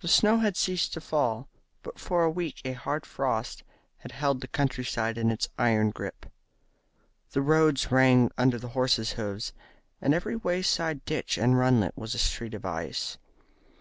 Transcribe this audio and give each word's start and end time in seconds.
The 0.00 0.08
snow 0.08 0.38
had 0.40 0.56
ceased 0.56 0.92
to 0.94 1.00
fall, 1.00 1.48
but 1.84 2.00
for 2.00 2.24
a 2.24 2.30
week 2.32 2.60
a 2.64 2.72
hard 2.72 3.06
frost 3.06 3.62
had 3.98 4.10
held 4.10 4.40
the 4.40 4.48
country 4.48 4.84
side 4.84 5.16
in 5.16 5.30
its 5.30 5.48
iron 5.56 5.90
grip. 5.90 6.26
The 7.30 7.40
roads 7.40 7.92
rang 7.92 8.32
under 8.36 8.58
the 8.58 8.70
horses' 8.74 9.12
hoofs, 9.12 9.52
and 10.00 10.14
every 10.14 10.34
wayside 10.34 11.04
ditch 11.04 11.38
and 11.38 11.56
runlet 11.56 11.96
was 11.96 12.16
a 12.16 12.18
street 12.18 12.54
of 12.54 12.64
ice. 12.64 13.16